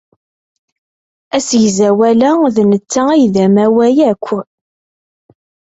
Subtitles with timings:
[1.35, 4.27] Asegzawal-a d netta ay d amaway akk.